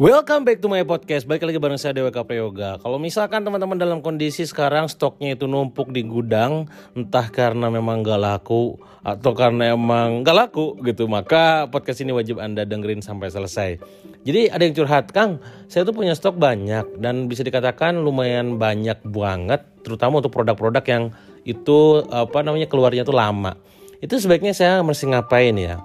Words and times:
Welcome 0.00 0.48
back 0.48 0.64
to 0.64 0.68
my 0.72 0.80
podcast. 0.80 1.28
Balik 1.28 1.44
lagi 1.44 1.60
bareng 1.60 1.76
saya 1.76 1.92
Dewa 1.92 2.08
Prayoga. 2.08 2.80
Kalau 2.80 2.96
misalkan 2.96 3.44
teman-teman 3.44 3.76
dalam 3.76 4.00
kondisi 4.00 4.48
sekarang 4.48 4.88
stoknya 4.88 5.36
itu 5.36 5.44
numpuk 5.44 5.92
di 5.92 6.00
gudang, 6.08 6.72
entah 6.96 7.28
karena 7.28 7.68
memang 7.68 8.00
gak 8.00 8.16
laku 8.16 8.80
atau 9.04 9.36
karena 9.36 9.76
emang 9.76 10.24
gak 10.24 10.32
laku 10.32 10.80
gitu, 10.88 11.04
maka 11.04 11.68
podcast 11.68 12.00
ini 12.00 12.16
wajib 12.16 12.40
Anda 12.40 12.64
dengerin 12.64 13.04
sampai 13.04 13.28
selesai. 13.28 13.76
Jadi 14.24 14.48
ada 14.48 14.64
yang 14.64 14.72
curhat, 14.72 15.12
Kang, 15.12 15.36
saya 15.68 15.84
tuh 15.84 15.92
punya 15.92 16.16
stok 16.16 16.40
banyak 16.40 16.96
dan 16.96 17.28
bisa 17.28 17.44
dikatakan 17.44 18.00
lumayan 18.00 18.56
banyak 18.56 19.04
banget, 19.04 19.68
terutama 19.84 20.24
untuk 20.24 20.32
produk-produk 20.32 20.84
yang 20.88 21.04
itu 21.44 22.08
apa 22.08 22.40
namanya 22.40 22.72
keluarnya 22.72 23.04
tuh 23.04 23.20
lama. 23.20 23.52
Itu 24.00 24.16
sebaiknya 24.16 24.56
saya 24.56 24.80
mesti 24.80 25.12
ngapain 25.12 25.60
ya? 25.60 25.76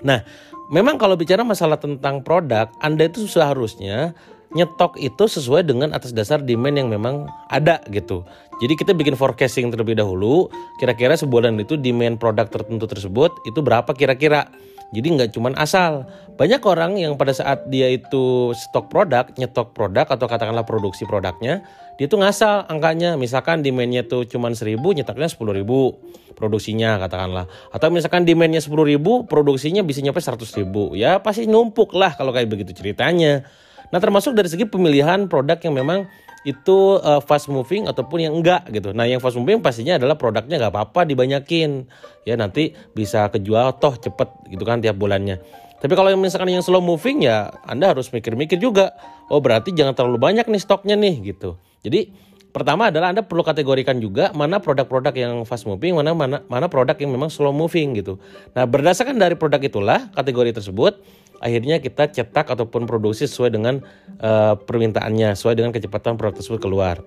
Nah, 0.00 0.24
memang 0.70 0.96
kalau 0.96 1.18
bicara 1.18 1.42
masalah 1.42 1.76
tentang 1.76 2.22
produk, 2.22 2.70
Anda 2.80 3.10
itu 3.10 3.26
seharusnya 3.26 4.14
nyetok 4.50 4.98
itu 4.98 5.30
sesuai 5.30 5.62
dengan 5.62 5.94
atas 5.94 6.10
dasar 6.10 6.42
demand 6.42 6.74
yang 6.74 6.88
memang 6.90 7.26
ada 7.50 7.78
gitu. 7.90 8.26
Jadi 8.58 8.74
kita 8.74 8.92
bikin 8.92 9.14
forecasting 9.14 9.70
terlebih 9.70 9.94
dahulu, 9.94 10.50
kira-kira 10.82 11.14
sebulan 11.14 11.54
itu 11.62 11.78
demand 11.78 12.18
produk 12.18 12.46
tertentu 12.50 12.86
tersebut 12.90 13.30
itu 13.46 13.60
berapa 13.62 13.90
kira-kira. 13.94 14.50
Jadi 14.90 15.06
nggak 15.06 15.30
cuma 15.34 15.54
asal. 15.54 16.06
Banyak 16.34 16.62
orang 16.66 16.98
yang 16.98 17.14
pada 17.14 17.30
saat 17.30 17.68
dia 17.70 17.86
itu 17.92 18.50
stok 18.56 18.90
produk, 18.90 19.28
nyetok 19.38 19.70
produk 19.76 20.08
atau 20.08 20.26
katakanlah 20.26 20.66
produksi 20.66 21.06
produknya, 21.06 21.62
dia 22.00 22.08
tuh 22.08 22.18
ngasal 22.18 22.66
angkanya. 22.66 23.14
Misalkan 23.14 23.60
demandnya 23.60 24.02
tuh 24.02 24.24
cuma 24.26 24.50
1000, 24.50 24.80
nyetoknya 24.80 25.28
10.000 25.28 26.34
produksinya 26.34 26.96
katakanlah. 26.96 27.44
Atau 27.70 27.92
misalkan 27.92 28.24
demandnya 28.24 28.64
10.000, 28.64 29.28
produksinya 29.28 29.84
bisa 29.84 30.00
nyampe 30.00 30.18
100.000. 30.18 30.66
Ya 30.96 31.20
pasti 31.20 31.44
numpuk 31.44 31.92
lah 31.92 32.16
kalau 32.16 32.32
kayak 32.32 32.48
begitu 32.48 32.72
ceritanya. 32.72 33.44
Nah 33.92 33.98
termasuk 34.00 34.32
dari 34.32 34.48
segi 34.48 34.64
pemilihan 34.64 35.28
produk 35.28 35.58
yang 35.60 35.76
memang 35.76 36.08
itu 36.40 36.96
uh, 37.04 37.20
fast 37.20 37.52
moving 37.52 37.84
ataupun 37.84 38.18
yang 38.24 38.32
enggak 38.32 38.64
gitu. 38.72 38.96
Nah 38.96 39.04
yang 39.04 39.20
fast 39.20 39.36
moving 39.36 39.60
pastinya 39.60 40.00
adalah 40.00 40.16
produknya 40.16 40.56
nggak 40.56 40.72
apa-apa 40.72 41.04
dibanyakin 41.04 41.84
ya 42.24 42.34
nanti 42.40 42.72
bisa 42.96 43.28
kejual 43.28 43.76
toh 43.76 43.96
cepet 44.00 44.28
gitu 44.48 44.64
kan 44.64 44.80
tiap 44.80 44.96
bulannya. 44.96 45.36
Tapi 45.80 45.92
kalau 45.96 46.12
yang 46.12 46.20
misalkan 46.20 46.52
yang 46.52 46.64
slow 46.64 46.80
moving 46.84 47.24
ya 47.24 47.52
Anda 47.64 47.92
harus 47.92 48.12
mikir-mikir 48.12 48.60
juga. 48.60 48.96
Oh 49.32 49.40
berarti 49.40 49.72
jangan 49.72 49.96
terlalu 49.96 50.20
banyak 50.20 50.48
nih 50.48 50.60
stoknya 50.60 50.96
nih 50.96 51.32
gitu. 51.32 51.56
Jadi 51.80 52.12
pertama 52.52 52.92
adalah 52.92 53.14
Anda 53.14 53.24
perlu 53.24 53.40
kategorikan 53.40 53.96
juga 54.02 54.34
mana 54.36 54.60
produk-produk 54.60 55.14
yang 55.16 55.32
fast 55.48 55.64
moving, 55.64 55.96
mana 55.96 56.12
mana 56.12 56.44
mana 56.48 56.66
produk 56.68 56.96
yang 56.98 57.14
memang 57.14 57.32
slow 57.32 57.54
moving 57.54 57.96
gitu. 57.96 58.20
Nah, 58.52 58.68
berdasarkan 58.68 59.16
dari 59.16 59.38
produk 59.38 59.62
itulah 59.62 60.12
kategori 60.12 60.60
tersebut 60.60 61.00
akhirnya 61.40 61.80
kita 61.80 62.12
cetak 62.12 62.52
ataupun 62.52 62.84
produksi 62.84 63.24
sesuai 63.26 63.50
dengan 63.56 63.80
uh, 64.20 64.54
permintaannya, 64.54 65.34
sesuai 65.34 65.56
dengan 65.56 65.72
kecepatan 65.72 66.20
produk 66.20 66.38
tersebut 66.38 66.60
keluar. 66.60 67.00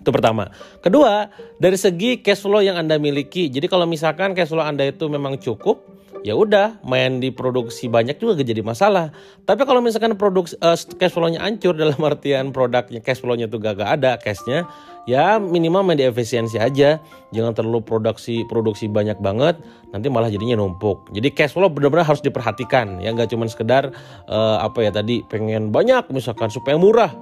Itu 0.00 0.10
pertama. 0.10 0.50
Kedua, 0.80 1.30
dari 1.60 1.76
segi 1.76 2.18
cash 2.20 2.42
flow 2.42 2.64
yang 2.64 2.80
Anda 2.80 2.96
miliki. 2.96 3.52
Jadi 3.52 3.68
kalau 3.70 3.84
misalkan 3.84 4.32
cash 4.32 4.50
flow 4.50 4.64
Anda 4.64 4.88
itu 4.88 5.06
memang 5.12 5.36
cukup, 5.36 5.84
ya 6.24 6.36
udah 6.36 6.80
main 6.84 7.20
di 7.20 7.32
produksi 7.32 7.88
banyak 7.88 8.16
juga 8.20 8.40
gak 8.40 8.48
jadi 8.48 8.62
masalah. 8.64 9.12
Tapi 9.44 9.62
kalau 9.64 9.80
misalkan 9.84 10.16
produksi 10.16 10.56
uh, 10.60 10.76
cash 10.96 11.12
flow-nya 11.12 11.44
hancur 11.44 11.76
dalam 11.82 12.00
artian 12.00 12.52
produknya 12.52 13.00
cash 13.04 13.20
flow-nya 13.20 13.48
tuh 13.48 13.60
gak, 13.60 13.80
gak 13.80 13.90
ada 14.00 14.16
cashnya, 14.20 14.68
ya 15.04 15.40
minimal 15.40 15.84
main 15.84 16.00
efisiensi 16.00 16.56
aja. 16.60 17.00
Jangan 17.30 17.54
terlalu 17.54 17.84
produksi 17.84 18.42
produksi 18.48 18.90
banyak 18.90 19.22
banget, 19.22 19.62
nanti 19.94 20.10
malah 20.10 20.26
jadinya 20.26 20.58
numpuk. 20.58 21.06
Jadi 21.14 21.30
cash 21.30 21.54
flow 21.54 21.70
benar-benar 21.70 22.08
harus 22.08 22.20
diperhatikan 22.20 22.98
ya 22.98 23.14
nggak 23.14 23.30
cuma 23.30 23.46
sekedar 23.46 23.94
uh, 24.26 24.58
apa 24.60 24.84
ya 24.84 24.90
tadi 24.90 25.22
pengen 25.26 25.70
banyak 25.70 26.10
misalkan 26.10 26.50
supaya 26.50 26.74
murah 26.76 27.12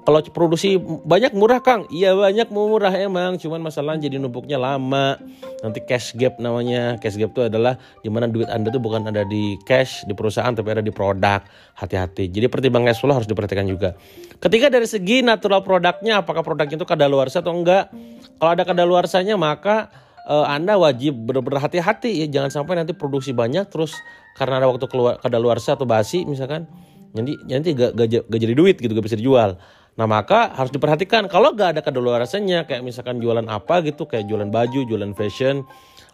kalau 0.00 0.24
produksi 0.32 0.80
banyak 0.80 1.36
murah 1.36 1.60
Kang, 1.60 1.84
iya 1.92 2.16
banyak 2.16 2.48
murah 2.48 2.90
emang, 2.96 3.36
cuman 3.36 3.60
masalah 3.60 4.00
jadi 4.00 4.16
numpuknya 4.16 4.56
lama. 4.56 5.20
Nanti 5.60 5.84
cash 5.84 6.16
gap 6.16 6.40
namanya. 6.40 6.96
Cash 6.96 7.20
gap 7.20 7.36
itu 7.36 7.52
adalah 7.52 7.76
di 8.00 8.08
mana 8.08 8.24
duit 8.24 8.48
Anda 8.48 8.72
tuh 8.72 8.80
bukan 8.80 9.04
ada 9.12 9.28
di 9.28 9.60
cash 9.68 10.08
di 10.08 10.16
perusahaan 10.16 10.56
tapi 10.56 10.72
ada 10.72 10.80
di 10.80 10.88
produk. 10.88 11.44
Hati-hati. 11.76 12.32
Jadi 12.32 12.48
pertimbangan 12.48 12.96
cash 12.96 13.00
flow 13.04 13.12
harus 13.12 13.28
diperhatikan 13.28 13.68
juga. 13.68 13.92
Ketika 14.40 14.72
dari 14.72 14.88
segi 14.88 15.20
natural 15.20 15.60
produknya, 15.60 16.24
apakah 16.24 16.40
produknya 16.40 16.80
itu 16.80 16.88
kadaluarsa 16.88 17.44
atau 17.44 17.52
enggak? 17.52 17.92
Kalau 18.40 18.50
ada 18.56 18.64
kadaluarsanya 18.64 19.36
maka 19.36 19.92
uh, 20.24 20.48
Anda 20.48 20.80
wajib 20.80 21.12
benar-benar 21.28 21.68
hati-hati 21.68 22.24
ya 22.24 22.26
jangan 22.40 22.48
sampai 22.48 22.80
nanti 22.80 22.96
produksi 22.96 23.36
banyak 23.36 23.68
terus 23.68 23.92
karena 24.38 24.64
ada 24.64 24.66
waktu 24.72 24.86
keluar 24.88 25.20
kadaluarsa 25.20 25.76
atau 25.76 25.84
basi 25.84 26.24
misalkan 26.24 26.64
nanti 27.10 27.34
nanti 27.50 27.74
gak, 27.74 27.98
gak, 27.98 28.30
gak 28.30 28.40
jadi 28.40 28.54
duit 28.54 28.78
gitu 28.78 28.94
gak 28.94 29.06
bisa 29.06 29.18
dijual 29.18 29.58
Nah 29.98 30.06
maka 30.06 30.54
harus 30.54 30.70
diperhatikan 30.70 31.26
kalau 31.26 31.54
gak 31.54 31.78
ada 31.78 31.80
kedaluarsanya 31.82 32.68
kayak 32.68 32.86
misalkan 32.86 33.18
jualan 33.18 33.44
apa 33.50 33.82
gitu 33.82 34.06
kayak 34.06 34.28
jualan 34.30 34.48
baju, 34.48 34.86
jualan 34.86 35.12
fashion 35.18 35.66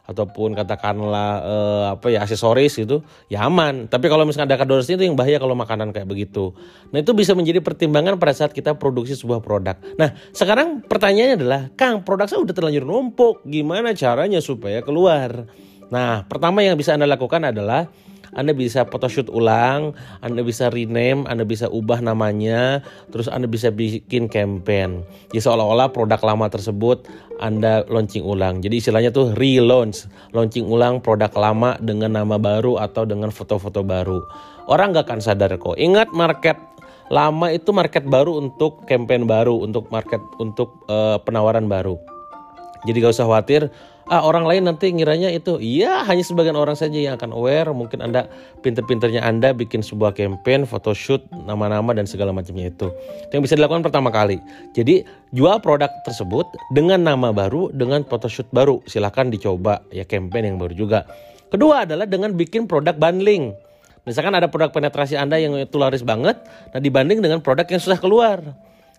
ataupun 0.06 0.54
katakanlah 0.54 1.30
eh, 1.42 1.84
apa 1.98 2.06
ya 2.14 2.22
aksesoris 2.22 2.78
gitu 2.78 3.02
ya 3.26 3.44
aman. 3.44 3.90
Tapi 3.90 4.06
kalau 4.06 4.22
misalkan 4.22 4.48
ada 4.48 4.62
kedaluarsanya 4.62 5.02
itu 5.02 5.06
yang 5.10 5.18
bahaya 5.18 5.42
kalau 5.42 5.58
makanan 5.58 5.90
kayak 5.90 6.06
begitu. 6.06 6.54
Nah 6.94 7.02
itu 7.02 7.12
bisa 7.12 7.34
menjadi 7.34 7.58
pertimbangan 7.58 8.16
pada 8.16 8.32
saat 8.32 8.54
kita 8.54 8.78
produksi 8.78 9.18
sebuah 9.18 9.42
produk. 9.42 9.76
Nah 9.98 10.14
sekarang 10.30 10.86
pertanyaannya 10.86 11.36
adalah 11.42 11.60
Kang 11.74 12.06
produk 12.06 12.30
saya 12.30 12.40
udah 12.46 12.54
terlanjur 12.54 12.86
numpuk 12.86 13.42
gimana 13.44 13.92
caranya 13.98 14.38
supaya 14.38 14.80
keluar? 14.80 15.50
Nah 15.90 16.22
pertama 16.30 16.62
yang 16.62 16.78
bisa 16.78 16.94
anda 16.94 17.06
lakukan 17.10 17.42
adalah 17.42 17.90
anda 18.34 18.56
bisa 18.56 18.82
photoshoot 18.88 19.30
ulang, 19.30 19.94
Anda 20.24 20.42
bisa 20.42 20.72
rename, 20.72 21.28
Anda 21.30 21.46
bisa 21.46 21.70
ubah 21.70 22.02
namanya, 22.02 22.82
terus 23.12 23.30
Anda 23.30 23.46
bisa 23.46 23.70
bikin 23.70 24.26
campaign. 24.26 25.06
Jadi 25.30 25.40
seolah-olah 25.44 25.94
produk 25.94 26.18
lama 26.24 26.50
tersebut 26.50 27.06
Anda 27.38 27.86
launching 27.86 28.24
ulang. 28.24 28.64
Jadi 28.64 28.80
istilahnya 28.82 29.12
tuh 29.14 29.36
relaunch, 29.36 30.08
launching 30.34 30.66
ulang 30.66 31.04
produk 31.04 31.30
lama 31.36 31.76
dengan 31.78 32.16
nama 32.16 32.40
baru 32.40 32.80
atau 32.80 33.06
dengan 33.06 33.30
foto-foto 33.30 33.84
baru. 33.86 34.18
Orang 34.66 34.96
gak 34.96 35.06
akan 35.06 35.20
sadar 35.22 35.54
kok. 35.54 35.78
Ingat 35.78 36.10
market 36.10 36.58
lama 37.06 37.54
itu 37.54 37.70
market 37.70 38.02
baru 38.02 38.34
untuk 38.42 38.82
campaign 38.88 39.30
baru, 39.30 39.62
untuk 39.62 39.86
market 39.94 40.18
untuk 40.42 40.82
uh, 40.90 41.22
penawaran 41.22 41.70
baru. 41.70 41.94
Jadi 42.82 42.96
gak 42.98 43.14
usah 43.14 43.26
khawatir 43.30 43.70
ah 44.06 44.22
orang 44.22 44.46
lain 44.46 44.70
nanti 44.70 44.94
ngiranya 44.94 45.34
itu 45.34 45.58
iya 45.58 46.06
hanya 46.06 46.22
sebagian 46.22 46.54
orang 46.54 46.78
saja 46.78 46.94
yang 46.94 47.18
akan 47.18 47.34
aware. 47.34 47.70
Mungkin 47.74 48.02
anda 48.02 48.30
pinter-pinternya 48.62 49.22
anda 49.22 49.50
bikin 49.50 49.82
sebuah 49.82 50.14
campaign 50.14 50.62
photoshoot 50.62 51.26
nama-nama 51.46 51.90
dan 51.90 52.06
segala 52.06 52.30
macamnya 52.30 52.70
itu. 52.70 52.90
Itu 53.26 53.32
yang 53.34 53.44
bisa 53.44 53.58
dilakukan 53.58 53.82
pertama 53.82 54.14
kali. 54.14 54.38
Jadi 54.78 55.02
jual 55.34 55.58
produk 55.58 55.90
tersebut 56.06 56.46
dengan 56.70 57.02
nama 57.02 57.34
baru 57.34 57.74
dengan 57.74 58.06
photoshoot 58.06 58.46
baru. 58.54 58.78
Silahkan 58.86 59.26
dicoba 59.26 59.82
ya 59.90 60.06
campaign 60.06 60.54
yang 60.54 60.58
baru 60.62 60.74
juga. 60.74 61.02
Kedua 61.50 61.86
adalah 61.86 62.06
dengan 62.06 62.34
bikin 62.34 62.70
produk 62.70 62.94
bundling. 62.94 63.54
Misalkan 64.06 64.38
ada 64.38 64.46
produk 64.46 64.70
penetrasi 64.70 65.18
anda 65.18 65.34
yang 65.34 65.58
itu 65.58 65.74
laris 65.82 66.06
banget 66.06 66.38
nah 66.70 66.78
dibanding 66.78 67.18
dengan 67.18 67.42
produk 67.42 67.66
yang 67.66 67.82
susah 67.82 67.98
keluar. 67.98 68.38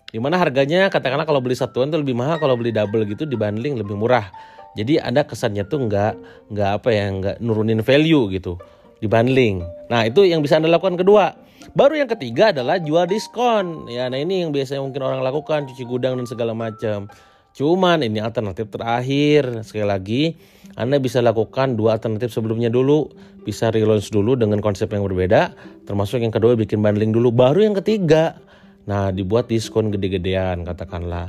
Di 0.08 0.16
mana 0.16 0.40
harganya 0.40 0.88
katakanlah 0.88 1.28
kalau 1.28 1.40
beli 1.40 1.52
satuan 1.52 1.92
itu 1.92 2.00
lebih 2.00 2.16
mahal 2.16 2.40
kalau 2.40 2.56
beli 2.56 2.72
double 2.72 3.04
gitu 3.04 3.28
dibanding 3.28 3.76
lebih 3.76 3.92
murah 3.92 4.28
jadi 4.76 5.04
Anda 5.04 5.24
kesannya 5.24 5.64
tuh 5.68 5.88
nggak 5.88 6.12
nggak 6.52 6.70
apa 6.82 6.88
ya 6.92 7.04
nggak 7.08 7.36
nurunin 7.40 7.80
value 7.80 8.28
gitu 8.34 8.60
di 8.98 9.06
bundling. 9.06 9.62
Nah 9.88 10.04
itu 10.04 10.26
yang 10.26 10.42
bisa 10.42 10.58
Anda 10.58 10.68
lakukan 10.68 10.98
kedua. 10.98 11.48
Baru 11.76 12.00
yang 12.00 12.08
ketiga 12.08 12.50
adalah 12.50 12.80
jual 12.80 13.04
diskon. 13.04 13.86
Ya, 13.92 14.08
nah 14.08 14.16
ini 14.16 14.42
yang 14.42 14.50
biasanya 14.56 14.80
mungkin 14.80 15.04
orang 15.04 15.20
lakukan 15.20 15.68
cuci 15.68 15.84
gudang 15.84 16.16
dan 16.16 16.24
segala 16.24 16.56
macam. 16.56 17.12
Cuman 17.52 18.00
ini 18.06 18.22
alternatif 18.22 18.72
terakhir. 18.72 19.66
Sekali 19.66 19.86
lagi, 19.86 20.22
Anda 20.78 20.96
bisa 20.96 21.20
lakukan 21.20 21.76
dua 21.76 22.00
alternatif 22.00 22.32
sebelumnya 22.32 22.72
dulu. 22.72 23.12
Bisa 23.44 23.68
relaunch 23.68 24.08
dulu 24.08 24.36
dengan 24.36 24.64
konsep 24.64 24.88
yang 24.92 25.04
berbeda. 25.04 25.52
Termasuk 25.84 26.24
yang 26.24 26.32
kedua 26.32 26.56
bikin 26.56 26.80
bundling 26.80 27.12
dulu. 27.12 27.34
Baru 27.34 27.60
yang 27.60 27.76
ketiga. 27.76 28.40
Nah, 28.88 29.12
dibuat 29.12 29.52
diskon 29.52 29.92
gede-gedean 29.92 30.64
katakanlah. 30.64 31.28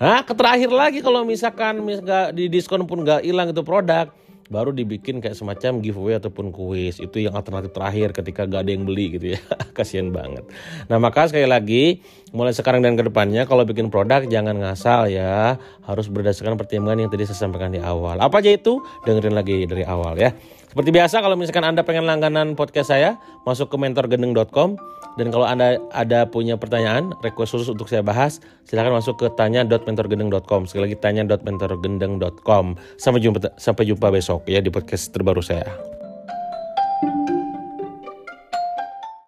Nah, 0.00 0.24
terakhir 0.24 0.70
lagi 0.72 0.98
kalau 1.04 1.24
misalkan 1.24 1.82
nggak 1.82 2.36
di 2.36 2.48
diskon 2.48 2.84
pun 2.88 3.04
nggak 3.04 3.22
hilang 3.26 3.52
itu 3.52 3.62
produk, 3.64 4.10
baru 4.52 4.68
dibikin 4.68 5.24
kayak 5.24 5.32
semacam 5.32 5.80
giveaway 5.80 6.20
ataupun 6.20 6.52
kuis. 6.52 7.00
Itu 7.00 7.16
yang 7.24 7.32
alternatif 7.32 7.72
terakhir 7.72 8.12
ketika 8.12 8.44
gak 8.44 8.68
ada 8.68 8.70
yang 8.76 8.84
beli 8.84 9.16
gitu 9.16 9.32
ya. 9.32 9.40
Kasihan 9.76 10.12
banget. 10.12 10.44
Nah, 10.92 11.00
maka 11.00 11.24
sekali 11.32 11.48
lagi 11.48 12.04
mulai 12.36 12.52
sekarang 12.52 12.84
dan 12.84 13.00
ke 13.00 13.08
depannya 13.08 13.48
kalau 13.48 13.64
bikin 13.64 13.88
produk 13.88 14.20
jangan 14.28 14.60
ngasal 14.60 15.08
ya. 15.08 15.56
Harus 15.88 16.12
berdasarkan 16.12 16.60
pertimbangan 16.60 17.08
yang 17.08 17.10
tadi 17.10 17.24
saya 17.24 17.48
sampaikan 17.48 17.72
di 17.72 17.80
awal. 17.80 18.20
Apa 18.20 18.44
aja 18.44 18.52
itu? 18.52 18.84
Dengerin 19.08 19.32
lagi 19.32 19.64
dari 19.64 19.88
awal 19.88 20.20
ya. 20.20 20.36
Seperti 20.72 20.88
biasa 20.88 21.20
kalau 21.20 21.36
misalkan 21.36 21.68
Anda 21.68 21.84
pengen 21.84 22.08
langganan 22.08 22.56
podcast 22.56 22.96
saya, 22.96 23.20
masuk 23.44 23.68
ke 23.68 23.76
mentorgendeng.com 23.76 24.80
dan 25.20 25.28
kalau 25.28 25.44
Anda 25.44 25.76
ada 25.92 26.24
punya 26.32 26.56
pertanyaan, 26.56 27.12
request 27.20 27.52
khusus 27.52 27.68
untuk 27.68 27.92
saya 27.92 28.00
bahas, 28.00 28.40
silahkan 28.64 28.96
masuk 28.96 29.20
ke 29.20 29.28
tanya.mentorgendeng.com. 29.36 30.64
Sekali 30.64 30.88
lagi 30.88 30.96
tanya.mentorgendeng.com. 30.96 32.80
Sampai 32.96 33.20
jumpa 33.20 33.52
sampai 33.60 33.84
jumpa 33.84 34.08
besok 34.08 34.48
ya 34.48 34.64
di 34.64 34.72
podcast 34.72 35.12
terbaru 35.12 35.44
saya. 35.44 35.68